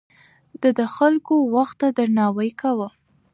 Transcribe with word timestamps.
ده 0.61 0.69
د 0.79 0.81
خلکو 0.95 1.35
وخت 1.55 1.75
ته 1.81 1.87
درناوی 1.97 2.49
کاوه. 2.61 2.89